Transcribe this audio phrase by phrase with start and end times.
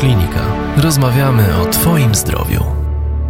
[0.00, 0.40] Radioklinika.
[0.76, 2.60] Rozmawiamy o Twoim zdrowiu.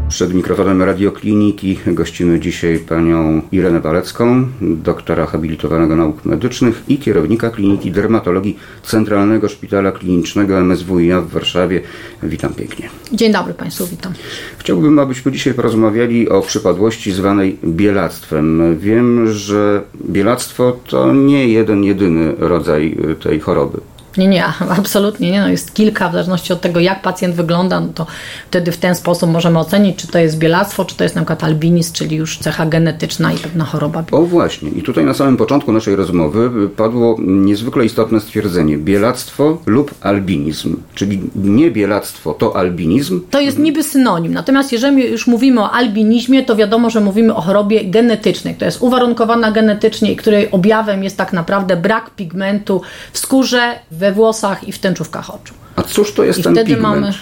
[0.09, 7.91] Przed mikrofonem Radiokliniki gościmy dzisiaj panią Irenę Walecką, doktora habilitowanego nauk medycznych i kierownika Kliniki
[7.91, 11.81] Dermatologii Centralnego Szpitala Klinicznego MSWiA w Warszawie.
[12.23, 12.89] Witam pięknie.
[13.13, 14.13] Dzień dobry Państwu, witam.
[14.59, 18.79] Chciałbym, abyśmy dzisiaj porozmawiali o przypadłości zwanej bielactwem.
[18.79, 23.81] Wiem, że bielactwo to nie jeden, jedyny rodzaj tej choroby.
[24.17, 24.45] Nie, nie,
[24.79, 25.41] absolutnie nie.
[25.41, 28.07] No jest kilka, w zależności od tego, jak pacjent wygląda, no to
[28.49, 31.45] wtedy w ten sposób możemy ocenić, czy to jest bielactwo, czy to jest na przykład
[31.45, 34.05] albinizm, czyli już cecha genetyczna i pewna choroba.
[34.13, 34.71] O właśnie.
[34.71, 38.79] I tutaj na samym początku naszej rozmowy padło niezwykle istotne stwierdzenie.
[38.79, 40.77] Bielactwo lub albinizm.
[40.95, 43.21] Czyli nie bielactwo, to albinizm.
[43.31, 44.35] To jest niby synonim.
[44.35, 48.83] Natomiast jeżeli już mówimy o albinizmie, to wiadomo, że mówimy o chorobie genetycznej, która jest
[48.83, 54.73] uwarunkowana genetycznie i której objawem jest tak naprawdę brak pigmentu w skórze, we włosach i
[54.73, 55.55] w tęczówkach oczu.
[55.77, 57.01] A cóż to jest I ten wtedy pigment?
[57.01, 57.13] Mamy,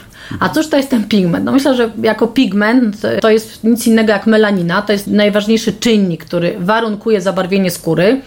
[0.41, 1.45] a cóż to jest ten pigment?
[1.45, 4.83] No myślę, że jako pigment to jest nic innego jak melanina.
[4.83, 8.21] To jest najważniejszy czynnik, który warunkuje zabarwienie skóry,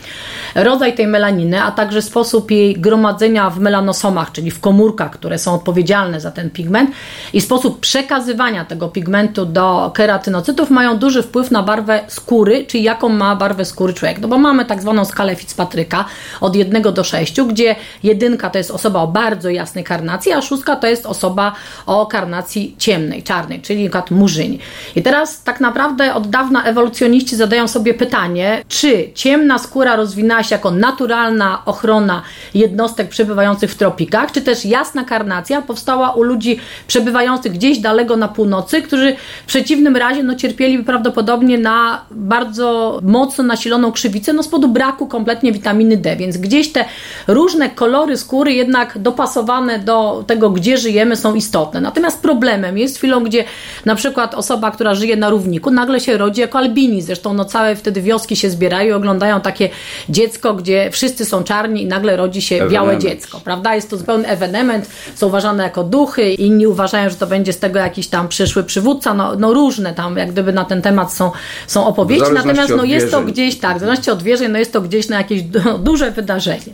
[0.56, 5.54] rodzaj tej melaniny, a także sposób jej gromadzenia w melanosomach, czyli w komórkach, które są
[5.54, 6.92] odpowiedzialne za ten pigment
[7.34, 13.10] i sposób przekazywania tego pigmentu do keratynocytów mają duży wpływ na barwę skóry, czyli jaką
[13.10, 14.20] ma barwę skóry człowiek.
[14.20, 16.06] No bo mamy tak zwaną skalę Fitzpatryka
[16.42, 20.76] od 1 do 6, gdzie jedynka to jest osoba o bardzo jasnej karnacji, a szóstka
[20.76, 21.54] to jest osoba
[21.86, 24.04] o karnacji ciemnej, czarnej, czyli np.
[24.12, 24.60] murzyni.
[24.96, 30.56] I teraz tak naprawdę od dawna ewolucjoniści zadają sobie pytanie, czy ciemna skóra rozwinęła się
[30.56, 32.22] jako naturalna ochrona
[32.54, 38.28] jednostek przebywających w tropikach, czy też jasna karnacja powstała u ludzi przebywających gdzieś daleko na
[38.28, 44.48] północy, którzy w przeciwnym razie no, cierpieli prawdopodobnie na bardzo mocno nasiloną krzywicę no, z
[44.48, 46.86] powodu braku kompletnie witaminy D, więc gdzieś te
[47.28, 51.82] różne kolory skóry jednak dopasowane do tego, gdzie żyjemy są istotne.
[51.82, 53.44] Natomiast problemem jest chwilą, gdzie
[53.86, 57.02] na przykład osoba, która żyje na równiku, nagle się rodzi jako albini.
[57.02, 59.70] Zresztą no całe wtedy wioski się zbierają i oglądają takie
[60.10, 63.76] dziecko, gdzie wszyscy są czarni i nagle rodzi się białe dziecko, prawda?
[63.76, 67.80] Jest to zupełny ewenement, są uważane jako duchy, inni uważają, że to będzie z tego
[67.80, 71.32] jakiś tam przyszły przywódca, no, no różne tam jak gdyby na ten temat są,
[71.68, 74.82] są opowieści, natomiast no jest to gdzieś, tak, w zależności od wierzeń, no jest to
[74.82, 75.42] gdzieś na jakieś
[75.88, 76.74] duże wydarzenie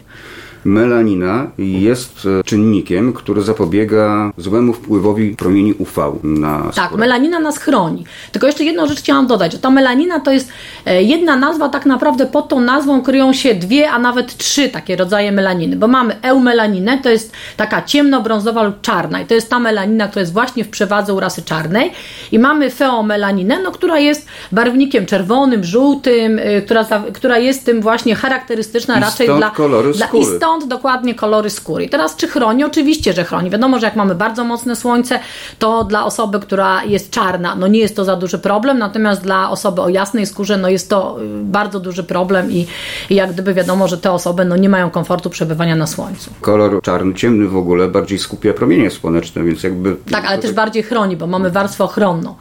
[0.67, 6.73] melanina jest e, czynnikiem, który zapobiega złemu wpływowi promieni UV na skórę.
[6.75, 8.05] Tak, melanina nas chroni.
[8.31, 10.49] Tylko jeszcze jedną rzecz chciałam dodać, że ta melanina to jest
[10.85, 14.95] e, jedna nazwa, tak naprawdę pod tą nazwą kryją się dwie, a nawet trzy takie
[14.95, 19.59] rodzaje melaniny, bo mamy eumelaninę, to jest taka ciemnobrązowa lub czarna i to jest ta
[19.59, 21.91] melanina, która jest właśnie w przewadze u rasy czarnej
[22.31, 28.15] i mamy feomelaninę, no, która jest barwnikiem czerwonym, żółtym, e, która, która jest tym właśnie
[28.15, 30.23] charakterystyczna raczej dla, kolory dla, skóry.
[30.65, 31.83] Dokładnie kolory skóry.
[31.83, 32.63] I teraz czy chroni?
[32.63, 33.49] Oczywiście, że chroni.
[33.49, 35.19] Wiadomo, że jak mamy bardzo mocne słońce,
[35.59, 39.49] to dla osoby, która jest czarna, no nie jest to za duży problem, natomiast dla
[39.49, 42.67] osoby o jasnej skórze, no jest to y, bardzo duży problem i,
[43.09, 46.31] i jak gdyby wiadomo, że te osoby no nie mają komfortu przebywania na słońcu.
[46.41, 49.95] Kolor czarny, ciemny w ogóle bardziej skupia promienie słoneczne, więc jakby...
[50.11, 52.35] Tak, ale też bardziej chroni, bo mamy warstwę ochronną.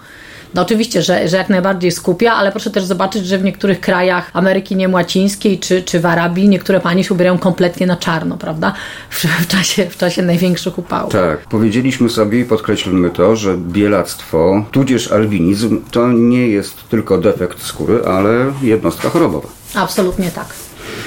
[0.54, 4.30] No oczywiście, że, że jak najbardziej skupia, ale proszę też zobaczyć, że w niektórych krajach
[4.32, 8.72] Ameryki Niemłacińskiej czy, czy w Arabii niektóre panie się ubierają kompletnie na czarno, prawda?
[9.10, 11.12] W, w, czasie, w czasie największych upałów.
[11.12, 11.38] Tak.
[11.38, 18.00] Powiedzieliśmy sobie i podkreślmy to, że bielactwo, tudzież albinizm, to nie jest tylko defekt skóry,
[18.06, 19.48] ale jednostka chorobowa.
[19.74, 20.65] Absolutnie tak.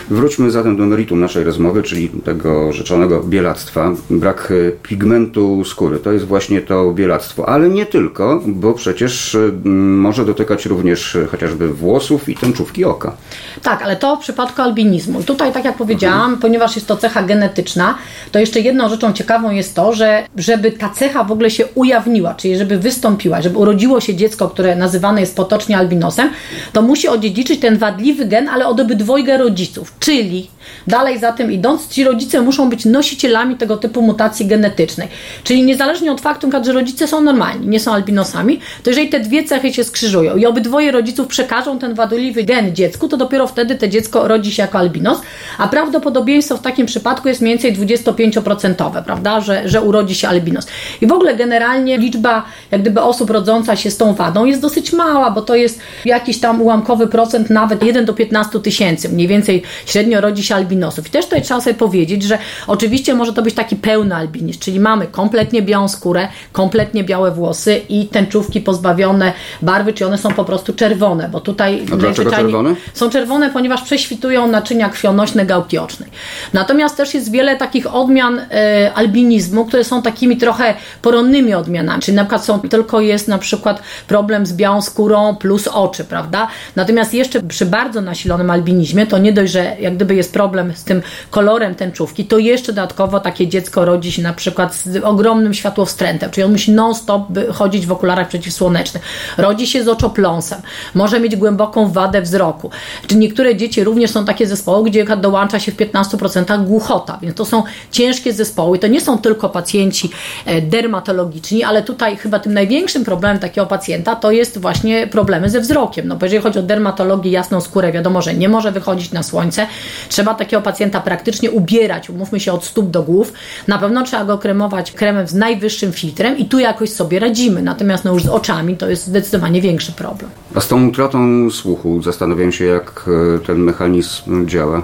[0.09, 3.91] Wróćmy zatem do meritum naszej rozmowy, czyli tego rzeczonego bielactwa.
[4.09, 10.25] Brak e, pigmentu skóry to jest właśnie to bielactwo, ale nie tylko, bo przecież może
[10.25, 13.15] dotykać również e, chociażby włosów i tęczówki oka.
[13.63, 15.21] Tak, ale to w przypadku albinizmu.
[15.21, 16.39] I tutaj, tak jak powiedziałam, mhm.
[16.39, 17.97] ponieważ jest to cecha genetyczna,
[18.31, 22.33] to jeszcze jedną rzeczą ciekawą jest to, że żeby ta cecha w ogóle się ujawniła,
[22.33, 26.29] czyli żeby wystąpiła, żeby urodziło się dziecko, które nazywane jest potocznie albinosem,
[26.73, 29.98] to musi odziedziczyć ten wadliwy gen, ale od obydwojga rodziców.
[29.99, 30.49] Czyli
[30.87, 35.07] dalej za tym idąc, ci rodzice muszą być nosicielami tego typu mutacji genetycznej.
[35.43, 39.43] Czyli niezależnie od faktu, że rodzice są normalni, nie są albinosami, to jeżeli te dwie
[39.43, 43.87] cechy się skrzyżują i obydwoje rodziców przekażą ten wadliwy gen dziecku, to dopiero wtedy to
[43.87, 45.21] dziecko rodzi się jako albinos,
[45.57, 50.67] a prawdopodobieństwo w takim przypadku jest mniej więcej 25%, prawda, że, że urodzi się albinos.
[51.01, 54.93] I w ogóle generalnie liczba jak gdyby osób rodząca się z tą wadą jest dosyć
[54.93, 59.09] mała, bo to jest jakiś tam ułamkowy procent, nawet 1 do 15 tysięcy.
[59.09, 61.07] Mniej więcej średnio rodzi się albinosów.
[61.07, 62.37] I też tutaj trzeba sobie powiedzieć, że
[62.67, 67.81] oczywiście może to być taki pełny albinizm, czyli mamy kompletnie białą skórę, kompletnie białe włosy
[67.89, 72.75] i tęczówki pozbawione barwy, czy one są po prostu czerwone, bo tutaj A dlaczego czerwone?
[72.93, 76.09] są czerwone, ponieważ prześwitują naczynia krwionośne gałki ocznej.
[76.53, 82.15] Natomiast też jest wiele takich odmian e, albinizmu, które są takimi trochę poronnymi odmianami, czyli
[82.15, 86.47] na przykład są, tylko jest na przykład problem z białą skórą plus oczy, prawda?
[86.75, 90.83] Natomiast jeszcze przy bardzo nasilonym albinizmie, to nie dość, że jak gdyby jest problem z
[90.83, 96.31] tym kolorem tęczówki, to jeszcze dodatkowo takie dziecko rodzi się na przykład z ogromnym światłowstrętem,
[96.31, 99.03] czyli on musi non-stop chodzić w okularach przeciwsłonecznych.
[99.37, 100.61] Rodzi się z oczopląsem,
[100.93, 102.71] może mieć głęboką wadę wzroku.
[103.07, 107.45] Czy niektóre dzieci również są takie zespoły, gdzie dołącza się w 15% głuchota, więc to
[107.45, 108.79] są ciężkie zespoły.
[108.79, 110.09] To nie są tylko pacjenci
[110.45, 115.61] e, dermatologiczni, ale tutaj chyba tym największym problemem takiego pacjenta to jest właśnie problemy ze
[115.61, 116.07] wzrokiem.
[116.07, 119.67] No bo jeżeli chodzi o dermatologię, jasną skórę, wiadomo, że nie może wychodzić na słońce.
[120.09, 123.33] Trzeba takiego pacjenta praktycznie ubierać, umówmy się, od stóp do głów.
[123.67, 127.61] Na pewno trzeba go kremować kremem z najwyższym filtrem i tu jakoś sobie radzimy.
[127.61, 130.31] Natomiast no już z oczami to jest zdecydowanie większy problem.
[130.55, 133.05] A z tą utratą słuchu zastanawiam się, jak
[133.35, 134.81] e, ten mechanizm działa.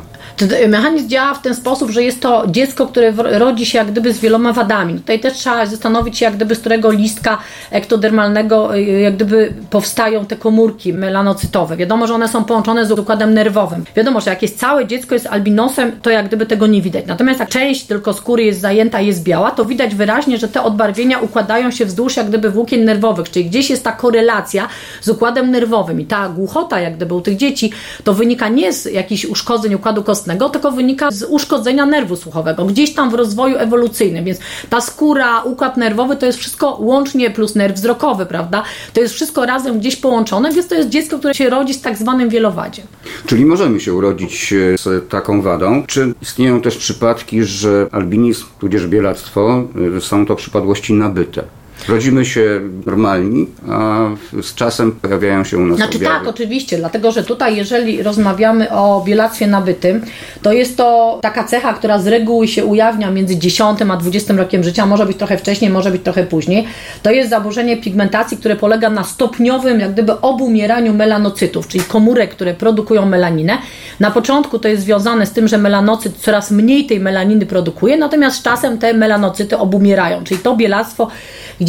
[0.68, 4.20] Mechanizm działa w ten sposób, że jest to dziecko, które rodzi się jak gdyby z
[4.20, 4.94] wieloma wadami.
[4.94, 7.38] Tutaj też trzeba zastanowić się, jak gdyby z którego listka
[7.72, 11.78] ektodermalnego y, jak gdyby powstają te komórki melanocytowe.
[11.78, 13.86] Wiadomo, że one są połączone z układem nerwowym.
[13.96, 17.06] Wiadomo, że jak jest całe dziecko jest albinosem, to jak gdyby tego nie widać.
[17.08, 21.20] Natomiast jak część tylko skóry jest zajęta, jest biała, to widać wyraźnie, że te odbarwienia
[21.20, 24.68] układają się wzdłuż jak gdyby włókien nerwowych, czyli gdzieś jest ta korelacja
[25.02, 27.72] z układem nerwowym i ta głuchota jak gdyby u tych dzieci,
[28.04, 32.94] to wynika nie z jakichś uszkodzeń układu kostnego, tylko wynika z uszkodzenia nerwu słuchowego, gdzieś
[32.94, 34.40] tam w rozwoju ewolucyjnym, więc
[34.70, 38.64] ta skóra, układ nerwowy to jest wszystko łącznie plus nerw wzrokowy, prawda?
[38.94, 41.98] To jest wszystko razem gdzieś połączone, więc to jest dziecko, które się rodzi z tak
[41.98, 42.86] zwanym wielowadziem.
[43.26, 45.84] Czyli możemy się urodzić e, z taką wadą.
[45.88, 49.64] Czy istnieją też przypadki, że albinizm tudzież bielactwo
[49.98, 51.44] e, są to przypadłości nabyte?
[51.88, 54.08] Rodzimy się normalni, a
[54.42, 56.16] z czasem pojawiają się u nas Znaczy objawy.
[56.20, 60.02] tak, oczywiście, dlatego że tutaj jeżeli rozmawiamy o bielactwie nabytym,
[60.42, 64.64] to jest to taka cecha, która z reguły się ujawnia między 10 a 20 rokiem
[64.64, 66.68] życia, może być trochę wcześniej, może być trochę później.
[67.04, 72.54] To jest zaburzenie pigmentacji, które polega na stopniowym jak gdyby obumieraniu melanocytów, czyli komórek, które
[72.54, 73.58] produkują melaninę.
[74.00, 78.38] Na początku to jest związane z tym, że melanocyt coraz mniej tej melaniny produkuje, natomiast
[78.38, 81.08] z czasem te melanocyty obumierają, czyli to bielactwo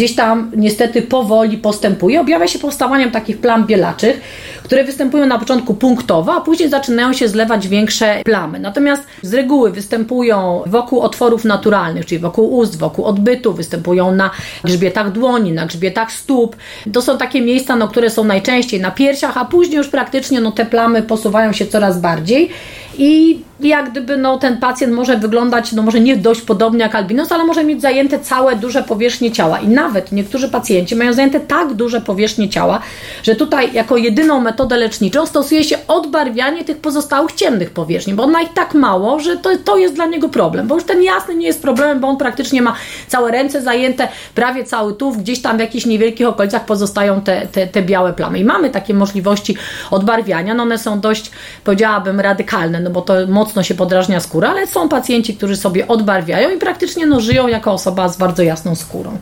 [0.06, 2.20] gdzieś tam niestety powoli postępuje.
[2.20, 4.20] Objawia się powstawaniem takich plam bielaczych,
[4.66, 8.58] które występują na początku punktowo, a później zaczynają się zlewać większe plamy.
[8.60, 14.30] Natomiast z reguły występują wokół otworów naturalnych, czyli wokół ust, wokół odbytu, występują na
[14.64, 16.56] grzbietach dłoni, na grzbietach stóp.
[16.92, 20.52] To są takie miejsca, no, które są najczęściej na piersiach, a później już praktycznie no,
[20.52, 22.50] te plamy posuwają się coraz bardziej
[22.98, 27.32] i jak gdyby no, ten pacjent może wyglądać, no może nie dość podobnie jak albinos,
[27.32, 29.60] ale może mieć zajęte całe duże powierzchnie ciała.
[29.60, 32.80] I nawet niektórzy pacjenci mają zajęte tak duże powierzchnie ciała,
[33.22, 38.30] że tutaj jako jedyną metodę leczniczą stosuje się odbarwianie tych pozostałych ciemnych powierzchni, bo on
[38.30, 41.34] ma ich tak mało, że to, to jest dla niego problem, bo już ten jasny
[41.34, 42.76] nie jest problemem, bo on praktycznie ma
[43.08, 47.66] całe ręce zajęte, prawie cały tuw, gdzieś tam w jakichś niewielkich okolicach pozostają te, te,
[47.66, 48.38] te białe plamy.
[48.38, 49.56] I mamy takie możliwości
[49.90, 51.30] odbarwiania, no one są dość,
[51.64, 56.50] powiedziałabym, radykalne, no bo to mocno się podrażnia skóra, ale są pacjenci, którzy sobie odbarwiają
[56.50, 59.18] i praktycznie no, żyją jako osoba z bardzo jasną skórą.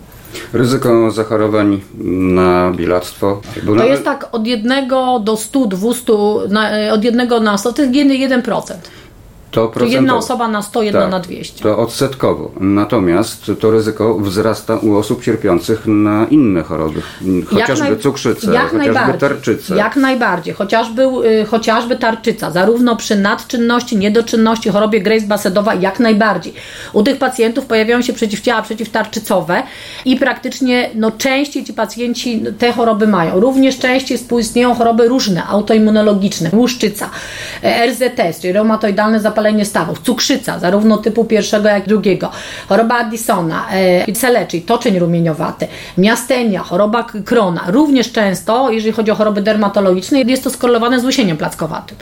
[0.52, 1.80] Ryzyko zachorowań
[2.34, 3.40] na bielactwo?
[3.66, 6.12] To na- jest tak od 1 do 100, 200,
[6.48, 8.74] na, e, od 1 na 100, to jest 1%.
[9.54, 11.62] To jedna osoba na 100, jedna Tak, na 200.
[11.62, 12.50] To odsetkowo.
[12.60, 17.02] Natomiast to ryzyko wzrasta u osób cierpiących na inne choroby.
[17.46, 19.76] Chociażby naj- cukrzycę, jak chociażby tarczycę.
[19.76, 20.54] Jak najbardziej.
[20.54, 26.54] Chociażby, y, chociażby tarczyca, zarówno przy nadczynności, niedoczynności, chorobie Grace Basedowa, jak najbardziej.
[26.92, 29.62] U tych pacjentów pojawiają się przeciwciała przeciwtarczycowe
[30.04, 33.40] i praktycznie no, częściej ci pacjenci te choroby mają.
[33.40, 37.10] Również częściej współistnieją choroby różne, autoimmunologiczne, łuszczyca,
[37.62, 42.30] e, RZS, czyli reumatoidalne zapalenie stawów, cukrzyca, zarówno typu pierwszego, jak i drugiego,
[42.68, 43.66] choroba Addisona,
[44.20, 45.66] CLE, czyli toczeń rumieniowate,
[45.98, 47.64] miastenia, choroba Krona.
[47.66, 51.96] Również często, jeżeli chodzi o choroby dermatologiczne, jest to skorelowane z łysieniem plackowatym.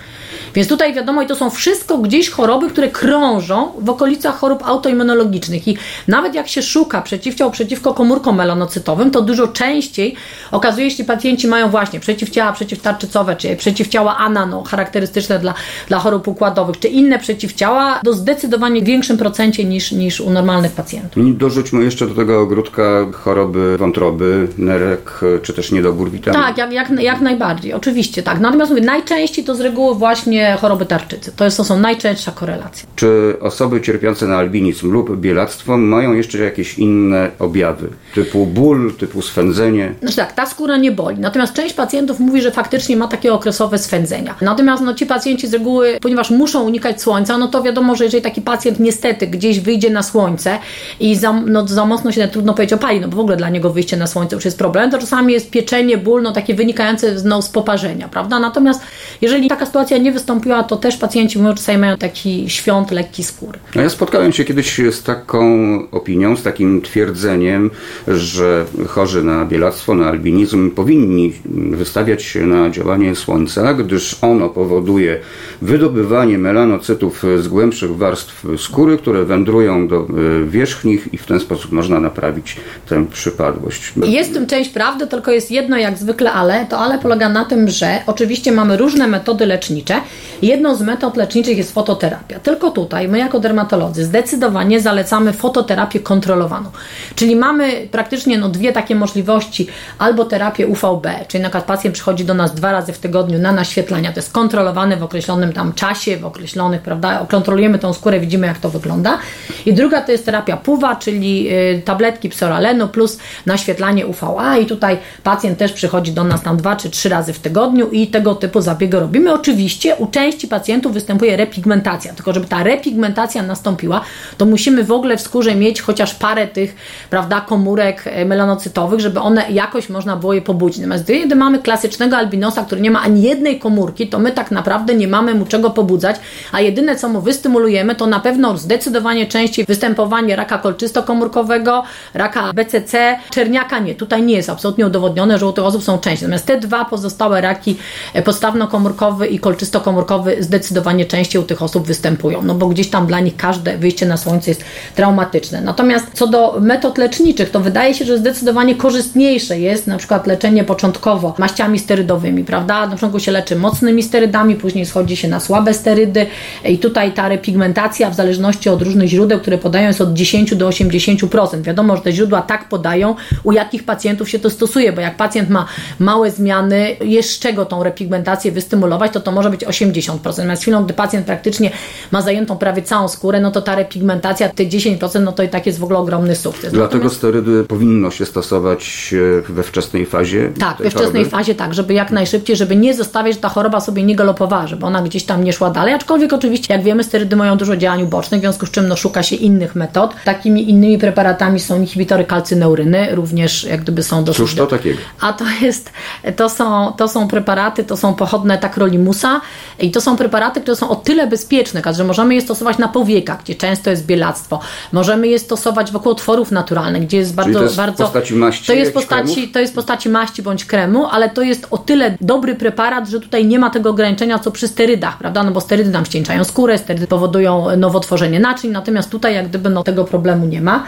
[0.54, 5.68] Więc tutaj wiadomo, i to są wszystko gdzieś choroby, które krążą w okolicach chorób autoimmunologicznych.
[5.68, 5.76] I
[6.09, 10.14] nawet jak się szuka przeciwciał przeciwko komórkom melanocytowym, to dużo częściej
[10.50, 15.54] okazuje się, że pacjenci mają właśnie przeciwciała przeciwtarczycowe, czy przeciwciała anano, charakterystyczne dla,
[15.88, 21.26] dla chorób układowych, czy inne przeciwciała do zdecydowanie większym procencie niż, niż u normalnych pacjentów.
[21.26, 22.82] I dorzućmy jeszcze do tego ogródka
[23.12, 26.40] choroby wątroby, nerek, czy też niedobór witamin.
[26.40, 28.40] Tak, jak, jak, jak najbardziej, oczywiście tak.
[28.40, 31.32] Natomiast mówię, najczęściej to z reguły właśnie choroby tarczycy.
[31.37, 32.88] To, jest, to są najczęstsza korelacje.
[32.96, 39.22] Czy osoby cierpiące na albinizm lub bielactwo mają jeszcze jakieś inne objawy, typu ból, typu
[39.22, 39.94] swędzenie?
[40.00, 41.18] Znaczy tak, ta skóra nie boli.
[41.18, 44.34] Natomiast część pacjentów mówi, że faktycznie ma takie okresowe swędzenia.
[44.40, 48.22] Natomiast no, ci pacjenci z reguły, ponieważ muszą unikać słońca, no to wiadomo, że jeżeli
[48.22, 50.58] taki pacjent niestety gdzieś wyjdzie na słońce
[51.00, 53.70] i za, no, za mocno się trudno powiedzieć opali, no bo w ogóle dla niego
[53.70, 57.42] wyjście na słońce już jest problem, to czasami jest pieczenie, ból, no takie wynikające no,
[57.42, 58.38] z poparzenia, prawda?
[58.38, 58.80] Natomiast
[59.20, 63.58] jeżeli taka sytuacja nie wystąpiła, to też pacjenci mówią, czasami mają taki świąt lekki skóry.
[63.74, 65.42] No ja spotkałem się kiedyś z taką
[65.90, 67.70] opinią, z takim twierdzeniem,
[68.08, 71.32] że chorzy na bielactwo, na albinizm powinni
[71.70, 75.20] wystawiać się na działanie słońca, gdyż ono powoduje
[75.62, 81.72] wydobywanie melanocytów z głębszych warstw skóry, które wędrują do e, wierzchnich i w ten sposób
[81.72, 82.56] można naprawić
[82.88, 83.92] tę przypadłość.
[84.06, 86.66] Jest w tym część prawdy, tylko jest jedno jak zwykle ale.
[86.66, 90.00] To ale polega na tym, że oczywiście mamy różne metody lecznicze.
[90.42, 92.40] Jedną z metod leczniczych jest fototerapia.
[92.40, 96.70] Tylko tutaj my jako dermatolodzy zdecydowanie zalecamy fototerapię kontrolowaną.
[97.14, 99.66] Czyli mamy praktycznie no, dwie takie możliwości.
[99.98, 103.52] Albo terapię UVB, czyli na przykład pacjent przychodzi do nas dwa razy w tygodniu na
[103.52, 104.12] naświetlania.
[104.12, 108.58] To jest kontrolowane w określonym tam czasie, w określonych, prawda, kontrolujemy tą skórę, widzimy jak
[108.58, 109.18] to wygląda.
[109.66, 114.99] I druga to jest terapia PUWA, czyli y, tabletki psoralenu plus naświetlanie UVA i tutaj
[115.23, 118.61] pacjent też przychodzi do nas tam dwa czy trzy razy w tygodniu i tego typu
[118.61, 119.33] zabiegi robimy.
[119.33, 124.00] Oczywiście u części pacjentów występuje repigmentacja, tylko żeby ta repigmentacja nastąpiła,
[124.38, 126.76] to musimy w ogóle w skórze mieć chociaż parę tych,
[127.11, 130.78] prawda, komórek e, melanocytowych, żeby one jakoś można było je pobudzić.
[130.78, 134.95] Natomiast gdy mamy klasycznego albinosa, który nie ma ani jednej komórki, to my tak naprawdę
[134.95, 136.16] nie mamy mu czego pobudzać,
[136.52, 139.26] a jedyne co mu wystymulujemy, to na pewno zdecydowanie
[139.68, 141.82] występowanie raka kolczystokomórkowego,
[142.14, 143.94] raka BCC, czerniaka nie.
[143.94, 146.28] Tutaj nie jest absolutnie udowodnione, że u tych osób są częściej.
[146.28, 147.76] Natomiast te dwa pozostałe raki
[148.14, 153.21] e, podstawnokomórkowy i kolczystokomórkowy zdecydowanie częściej u tych osób występują, no bo gdzieś tam dla
[153.21, 155.61] nich każde wyjście na słońce jest traumatyczne.
[155.61, 160.64] Natomiast co do metod leczniczych, to wydaje się, że zdecydowanie korzystniejsze jest na przykład leczenie
[160.64, 162.87] początkowo maściami sterydowymi, prawda?
[162.87, 166.26] Na początku się leczy mocnymi sterydami, później schodzi się na słabe sterydy
[166.64, 170.68] i tutaj ta repigmentacja w zależności od różnych źródeł, które podają jest od 10 do
[170.68, 171.62] 80%.
[171.62, 175.50] Wiadomo, że te źródła tak podają, u jakich pacjentów się to stosuje, bo jak pacjent
[175.50, 175.66] ma
[175.99, 180.18] małe zmiany, jest z czego tą repigmentację wystymulować, to to może być 80%.
[180.22, 181.70] Natomiast chwilą, gdy pacjent praktycznie
[182.11, 185.66] ma zajętą prawie całą skórę, no to ta repigmentacja, te 10%, no to i tak
[185.66, 186.72] jest w ogóle ogromny sukces.
[186.72, 187.16] Dlatego Natomiast...
[187.16, 189.14] sterydy powinno się stosować
[189.49, 190.52] e, we wczesnej fazie?
[190.58, 191.30] Tak, we wczesnej choroby?
[191.30, 194.87] fazie tak, żeby jak najszybciej, żeby nie zostawiać, że ta choroba sobie nie galopowała, żeby
[194.87, 198.40] ona gdzieś tam nie szła dalej, aczkolwiek oczywiście, jak wiemy, sterydy mają dużo działań ubocznych,
[198.40, 200.14] w związku z czym no, szuka się innych metod.
[200.24, 204.38] Takimi innymi preparatami są inhibitory kalcyneuryny, również jak gdyby są dosyć...
[204.38, 204.98] Cóż to takiego?
[205.20, 205.92] A to jest,
[206.36, 209.40] to są, to są preparaty, to są pochodne takrolimusa
[209.80, 213.42] i to są preparaty, które są o tyle bezpieczne, że możemy je stosować na powiekach,
[213.44, 214.60] gdzie często jest bielactwo.
[214.92, 217.58] Możemy je stosować wokół otworów naturalnych, gdzie jest bardzo...
[217.58, 221.30] to jest bardzo, postaci maści to jest postaci, to jest postaci maści bądź kremu, ale
[221.30, 225.18] to jest o tyle dobry preparat, że tutaj nie ma tego ograniczenia, co przy sterydach,
[225.18, 225.42] prawda?
[225.42, 229.82] No bo sterydy nam ścieńczają skórę, sterydy powodują nowotworzenie naczyń, natomiast tutaj jak gdyby no,
[229.82, 230.84] tego problemu nie ma.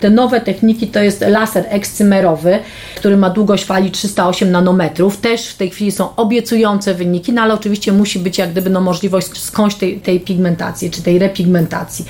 [0.00, 2.58] Te nowe techniki to jest laser ekscymerowy,
[2.96, 5.16] który ma długość fali 308 nanometrów.
[5.16, 8.80] Też w tej chwili są obiecujące wyniki, no ale oczywiście musi być jak gdyby no
[8.80, 12.04] możliwość skądś tej, tej pigmentacji, czy tej repigmentacji.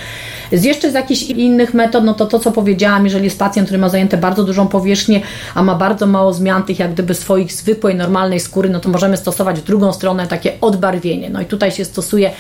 [0.53, 3.79] Z jeszcze z jakichś innych metod, no to to, co powiedziałam, jeżeli jest pacjent, który
[3.79, 5.21] ma zajęte bardzo dużą powierzchnię,
[5.55, 9.17] a ma bardzo mało zmian tych jak gdyby swoich zwykłej, normalnej skóry, no to możemy
[9.17, 11.31] stosować w drugą stronę takie odbarwienie.
[11.31, 12.31] No i tutaj się stosuje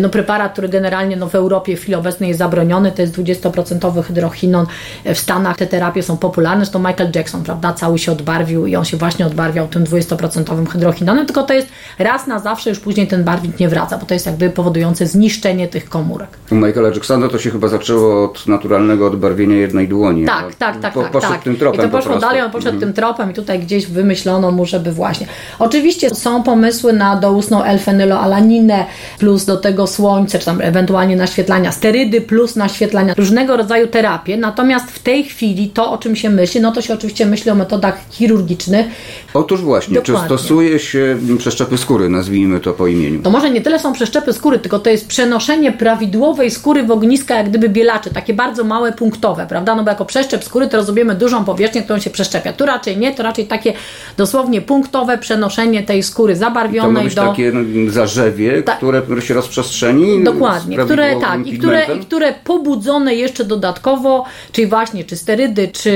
[0.00, 4.02] no, preparat, który generalnie no, w Europie w chwili obecnej jest zabroniony, to jest 20%
[4.02, 4.66] hydrochinon.
[5.04, 8.84] W Stanach te terapie są popularne, to Michael Jackson, prawda, cały się odbarwił i on
[8.84, 13.24] się właśnie odbarwiał tym 20% hydrochinonem, tylko to jest raz na zawsze, już później ten
[13.24, 16.28] barwnik nie wraca, bo to jest jakby powodujące zniszczenie tych komórek.
[16.50, 20.24] U Michaela Jacksona to się chyba zaczęło od naturalnego odbarwienia jednej dłoni.
[20.24, 20.94] Tak, no, tak, tak.
[20.94, 21.42] Po, tak, poszedł tak.
[21.42, 22.80] tym tropem I to poszło po dalej, on poszedł mm.
[22.80, 25.26] tym tropem i tutaj gdzieś wymyślono mu, żeby właśnie.
[25.58, 28.84] Oczywiście są pomysły na doustną L-fenyloalaninę
[29.18, 34.36] plus do tego słońce, czy tam ewentualnie naświetlania sterydy plus naświetlania, różnego rodzaju terapie.
[34.36, 37.54] Natomiast w tej chwili to, o czym się myśli, no to się oczywiście myśli o
[37.54, 38.86] metodach chirurgicznych.
[39.34, 40.28] Otóż właśnie, Dokładnie.
[40.28, 43.22] czy stosuje się przeszczepy skóry, nazwijmy to po imieniu?
[43.22, 47.34] To może nie tyle są przeszczepy skóry, tylko to jest przenoszenie prawidłowej skóry w ogniska,
[47.36, 49.74] jak gdyby bielacze, takie bardzo małe, punktowe, prawda?
[49.74, 52.52] No bo jako przeszczep skóry to rozumiemy dużą powierzchnię, którą się przeszczepia.
[52.52, 53.72] Tu raczej nie, to raczej takie
[54.16, 57.22] dosłownie punktowe przenoszenie tej skóry zabarwionej to ma być do...
[57.22, 57.52] takie
[57.88, 58.76] zarzewie, Ta...
[58.76, 60.24] które się rozprzestrzenia przestrzeni.
[60.24, 65.92] Dokładnie, które, tak, i które, i które pobudzone jeszcze dodatkowo, czyli właśnie czy sterydy, czy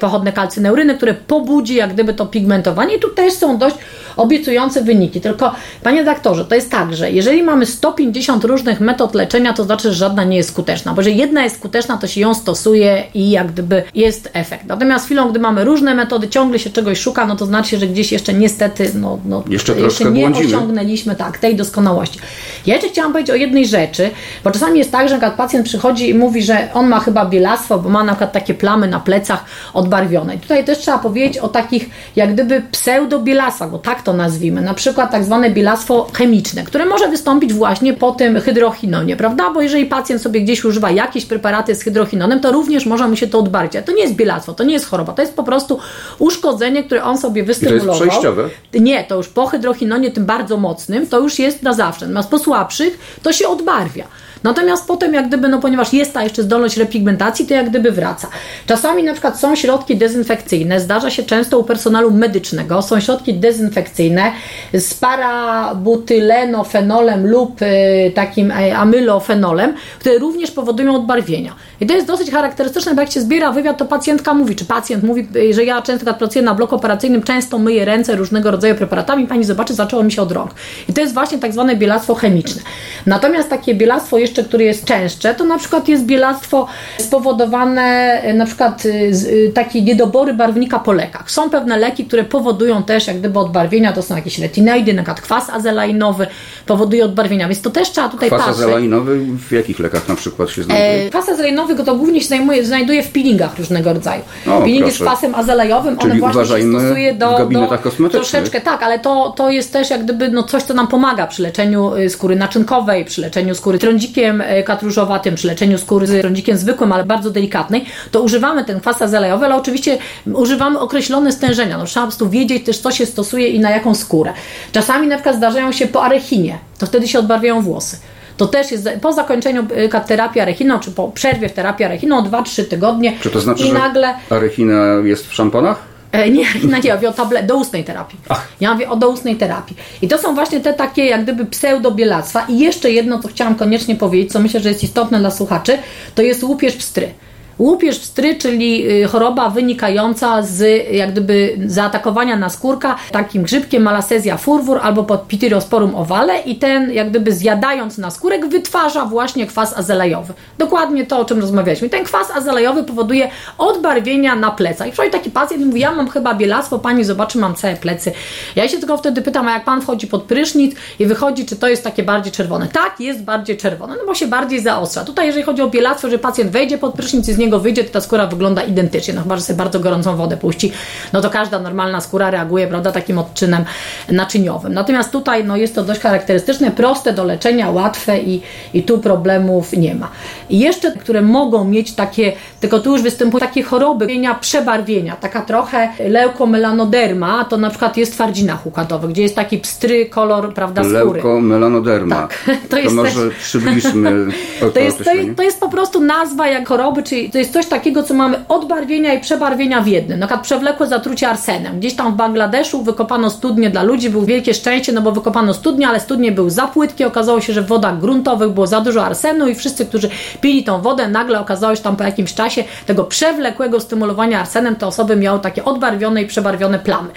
[0.00, 2.96] pochodne kalcyneuryny, które pobudzi jak gdyby to pigmentowanie.
[2.96, 3.76] I tu też są dość
[4.16, 5.20] obiecujące wyniki.
[5.20, 9.88] Tylko, panie doktorze, to jest tak, że jeżeli mamy 150 różnych metod leczenia, to znaczy,
[9.88, 13.30] że żadna nie jest skuteczna, bo jeżeli jedna jest skuteczna, to się ją stosuje i
[13.30, 14.64] jak gdyby jest efekt.
[14.66, 18.12] Natomiast chwilą, gdy mamy różne metody, ciągle się czegoś szuka, no to znaczy, że gdzieś
[18.12, 20.56] jeszcze niestety, no, no Jeszcze troszkę nie błądzimy.
[20.56, 22.18] osiągnęliśmy tak, tej doskonałości.
[22.66, 24.10] Ja jeszcze chciałam powiedzieć o jednej rzeczy,
[24.44, 27.78] bo czasami jest tak, że na pacjent przychodzi i mówi, że on ma chyba bielactwo,
[27.78, 30.34] bo ma na przykład takie plamy na plecach odbarwione.
[30.34, 34.74] I tutaj też trzeba powiedzieć o takich jak gdyby pseudobielactwach, bo tak to nazwijmy, na
[34.74, 39.50] przykład tak zwane bielactwo chemiczne, które może wystąpić właśnie po tym hydrochinonie, prawda?
[39.50, 43.26] Bo jeżeli pacjent sobie gdzieś używa jakieś preparaty z hydrochinonem, to również może mu się
[43.26, 43.76] to odbarwić.
[43.76, 45.78] Ale to nie jest bielactwo, to nie jest choroba, to jest po prostu
[46.18, 47.94] uszkodzenie, które on sobie wystymulował.
[47.94, 48.48] przejściowe?
[48.74, 52.06] Nie, to już po hydrochinonie, tym bardzo mocnym, to już jest na zawsze.
[52.06, 52.87] Natomiast po słabszych
[53.22, 54.08] to się odbarwia.
[54.42, 58.28] Natomiast potem, jak gdyby, no ponieważ jest ta jeszcze zdolność repigmentacji, to jak gdyby wraca.
[58.66, 64.32] Czasami na przykład są środki dezynfekcyjne, zdarza się często u personelu medycznego, są środki dezynfekcyjne
[64.74, 67.66] z parabutylenofenolem lub y,
[68.14, 71.54] takim e, amylofenolem, które również powodują odbarwienia.
[71.80, 75.04] I to jest dosyć charakterystyczne, bo jak się zbiera wywiad, to pacjentka mówi, czy pacjent
[75.04, 79.26] mówi, y, że ja często pracuję na bloku operacyjnym, często myję ręce różnego rodzaju preparatami,
[79.26, 80.50] pani zobaczy, zaczęło mi się od rąk.
[80.88, 82.62] I to jest właśnie tak zwane bielactwo chemiczne.
[83.06, 86.66] Natomiast takie bielactwo jeszcze, które jest częstsze, to na przykład jest bielactwo
[86.98, 91.30] spowodowane y, na przykład z, y, takie niedobory barwnika po lekach.
[91.30, 95.20] Są pewne leki, które powodują też jak gdyby odbarwienia, to są jakieś retinoidy, na przykład
[95.20, 96.26] kwas azelainowy
[96.66, 98.56] powoduje odbarwienia, więc to też trzeba tutaj Kwas patrzeć.
[98.64, 99.18] azelainowy
[99.48, 100.90] w jakich lekach na przykład się znajduje?
[101.06, 104.22] E, Kwas azelainowy to głównie się zajmuje, znajduje w peelingach różnego rodzaju.
[104.46, 105.12] O, Peeling jest proszę.
[105.12, 108.10] kwasem azalejowym, Czyli one właśnie się stosuje do, w gabinetach do kosmetycznych.
[108.30, 111.42] troszeczkę tak, ale to, to jest też jak gdyby no coś, co nam pomaga przy
[111.42, 113.78] leczeniu y, skóry naczynkowej, przy leczeniu skóry
[114.18, 118.80] trądzikiem y, katrużowatym, przy leczeniu skóry z trądzikiem zwykłym, ale bardzo delikatnej, to używamy ten
[118.80, 119.98] kwas azalejowy, ale oczywiście
[120.34, 121.78] używamy określone stężenia.
[121.78, 124.32] No, trzeba po prostu wiedzieć też, co się stosuje i na jaką skórę.
[124.72, 127.96] Czasami na przykład zdarzają się po arechinie, to wtedy się odbarwiają włosy.
[128.36, 132.64] To też jest po zakończeniu y, terapii arechiną, czy po przerwie w terapii arechiną 2-3
[132.64, 135.87] tygodnie Czy to znaczy, i nagle arechina jest w szamponach?
[136.12, 138.18] E, Nie, nie, nie, ja mówię o tablet, doustnej terapii.
[138.60, 139.76] Ja mówię o doustnej terapii.
[140.02, 142.44] I to są właśnie te takie jak gdyby pseudobielactwa.
[142.48, 145.78] I jeszcze jedno, co chciałam koniecznie powiedzieć, co myślę, że jest istotne dla słuchaczy,
[146.14, 147.08] to jest łupież pstry.
[147.58, 154.78] Łupież pstry, czyli y, choroba wynikająca z jak gdyby zaatakowania naskórka takim grzybkiem Malassezia furwur
[154.82, 160.34] albo pod Pityrosporum ovale i ten jak gdyby zjadając naskórek wytwarza właśnie kwas azelajowy.
[160.58, 161.88] Dokładnie to, o czym rozmawialiśmy.
[161.88, 164.88] Ten kwas azelajowy powoduje odbarwienia na plecach.
[164.88, 168.12] I wczoraj taki pacjent mówi, ja mam chyba bielactwo, pani zobaczy, mam całe plecy.
[168.56, 171.68] Ja się tylko wtedy pytam, a jak pan wchodzi pod prysznic i wychodzi, czy to
[171.68, 172.68] jest takie bardziej czerwone?
[172.68, 175.04] Tak, jest bardziej czerwone, no bo się bardziej zaostrza.
[175.04, 177.92] Tutaj jeżeli chodzi o bielactwo, że pacjent wejdzie pod prysznic i z niego wyjdzie, to
[177.92, 179.14] ta skóra wygląda identycznie.
[179.14, 180.72] No chyba, że sobie bardzo gorącą wodę puści,
[181.12, 183.64] no to każda normalna skóra reaguje, prawda, takim odczynem
[184.10, 184.74] naczyniowym.
[184.74, 188.42] Natomiast tutaj, no jest to dość charakterystyczne, proste do leczenia, łatwe i,
[188.74, 190.08] i tu problemów nie ma.
[190.50, 194.06] I jeszcze, które mogą mieć takie, tylko tu już występują takie choroby,
[194.40, 200.54] przebarwienia, taka trochę leukomelanoderma, to na przykład jest twardzinach układowych, gdzie jest taki pstry kolor,
[200.54, 200.94] prawda, skóry.
[200.94, 202.16] Leukomelanoderma.
[202.16, 204.26] Tak, to to jest może też- przybliżmy
[204.60, 207.66] to, To jest, to, to jest po prostu nazwa jak choroby, czyli to jest coś
[207.66, 210.18] takiego, co mamy odbarwienia i przebarwienia w jednym.
[210.18, 211.78] Na przykład przewlekłe zatrucie arsenem.
[211.78, 215.88] Gdzieś tam w Bangladeszu wykopano studnie dla ludzi, było wielkie szczęście, no bo wykopano studnie,
[215.88, 217.06] ale studnie były za płytkie.
[217.06, 220.82] Okazało się, że w wodach gruntowych było za dużo arsenu i wszyscy, którzy pili tą
[220.82, 225.16] wodę, nagle okazało się że tam po jakimś czasie tego przewlekłego stymulowania arsenem, te osoby
[225.16, 227.08] miały takie odbarwione i przebarwione plamy.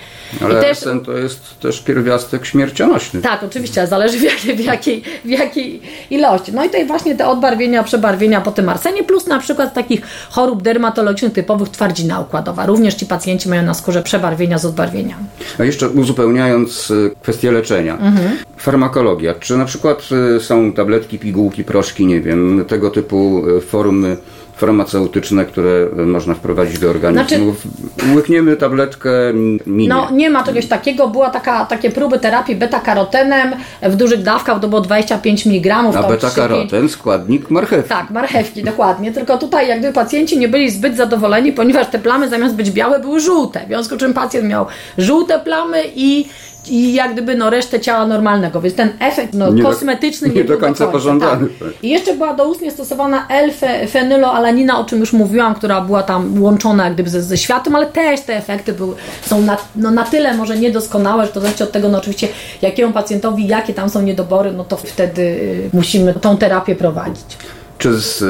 [0.44, 3.22] Ale I też, arsen to jest też pierwiastek śmiercionośny.
[3.22, 6.54] tak, oczywiście, ale zależy w jakiej, w, jakiej, w jakiej ilości.
[6.54, 10.62] No i tutaj właśnie te odbarwienia, przebarwienia po tym arsenie, plus na przykład takich chorób
[10.62, 12.66] dermatologicznych typowych twardzina układowa.
[12.66, 15.24] Również ci pacjenci mają na skórze przebarwienia z odbarwieniami.
[15.60, 17.94] A jeszcze uzupełniając y, kwestię leczenia.
[17.94, 18.38] Mhm.
[18.58, 19.34] Farmakologia.
[19.34, 24.18] Czy na przykład y, są tabletki, pigułki, proszki, nie wiem, tego typu y, formy
[24.62, 27.56] farmaceutyczne, które y, można wprowadzić do organizmu?
[28.16, 29.10] Łykniemy tabletkę,
[29.66, 29.90] minie.
[29.90, 31.08] No nie ma czegoś takiego.
[31.08, 35.76] Była taka, takie próby terapii beta-karotenem w dużych dawkach, to było 25 mg.
[35.76, 37.90] A beta-karoten, składnik marchewki.
[37.90, 39.12] Tak, marchewki, dokładnie.
[39.12, 43.00] Tylko tutaj jak gdyby pacjenci nie byli zbyt zadowoleni, ponieważ te plamy zamiast być białe
[43.00, 43.60] były żółte.
[43.60, 44.66] W związku z czym pacjent miał
[44.98, 46.26] żółte plamy i
[46.68, 50.36] i jak gdyby no, resztę ciała normalnego, więc ten efekt no, Nie do- kosmetyczny nie
[50.36, 51.68] nie, do był końca pożądany, tak.
[51.84, 56.94] I jeszcze była doustnie stosowana L-fenyloalanina, o czym już mówiłam, która była tam łączona jak
[56.94, 58.96] gdyby ze, ze światłem, ale też te efekty były,
[59.26, 62.28] są na, no, na tyle może niedoskonałe, że to zależy od tego, no oczywiście
[62.62, 67.26] jakiemu pacjentowi, jakie tam są niedobory, no to wtedy y, musimy tą terapię prowadzić.
[67.82, 68.24] Czy z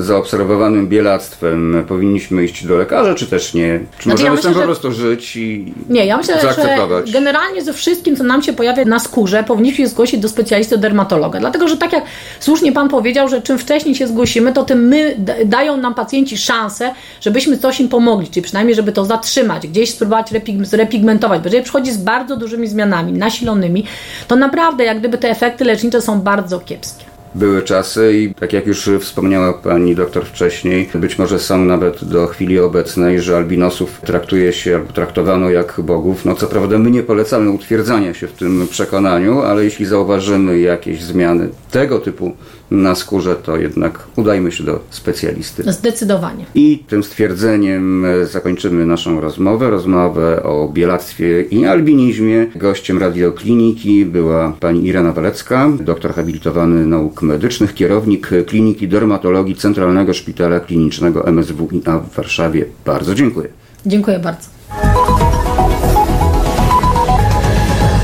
[0.00, 3.80] zaobserwowanym bielactwem powinniśmy iść do lekarza, czy też nie?
[3.98, 7.06] Czy Znaczy, możemy ja z tym myślę, po prostu żyć i Nie, ja myślę, zaakceptować?
[7.06, 10.78] że generalnie ze wszystkim, co nam się pojawia na skórze, powinniśmy się zgłosić do specjalisty
[10.78, 11.40] dermatologa.
[11.40, 12.04] Dlatego, że tak jak
[12.40, 16.90] słusznie Pan powiedział, że czym wcześniej się zgłosimy, to tym my dają nam pacjenci szansę,
[17.20, 21.40] żebyśmy coś im pomogli, czyli przynajmniej, żeby to zatrzymać, gdzieś spróbować repig- zrepigmentować.
[21.40, 23.84] Bo jeżeli przychodzi z bardzo dużymi zmianami, nasilonymi,
[24.28, 27.07] to naprawdę jak gdyby te efekty lecznicze są bardzo kiepskie.
[27.34, 32.26] Były czasy i tak jak już wspomniała pani doktor wcześniej, być może są nawet do
[32.26, 36.24] chwili obecnej, że albinosów traktuje się albo traktowano jak bogów.
[36.24, 41.02] No co prawda my nie polecamy utwierdzania się w tym przekonaniu, ale jeśli zauważymy jakieś
[41.02, 42.32] zmiany tego typu
[42.70, 45.72] na skórze, to jednak udajmy się do specjalisty.
[45.72, 46.44] Zdecydowanie.
[46.54, 52.46] I tym stwierdzeniem zakończymy naszą rozmowę, rozmowę o bielactwie i albinizmie.
[52.56, 56.86] Gościem radiokliniki była pani Irena Walecka, doktor habilitowany
[57.18, 62.64] nauk medycznych, kierownik Kliniki Dermatologii Centralnego Szpitala Klinicznego MSWiA w Warszawie.
[62.84, 63.48] Bardzo dziękuję.
[63.86, 64.48] Dziękuję bardzo.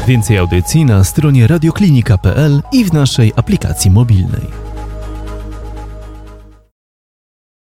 [0.06, 4.63] Więcej audycji na stronie radioklinika.pl i w naszej aplikacji mobilnej.